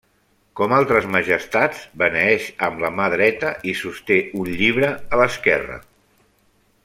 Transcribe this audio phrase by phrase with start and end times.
[0.59, 5.81] Com altres majestats, beneeix amb la mà dreta i sosté un llibre a l'esquerra.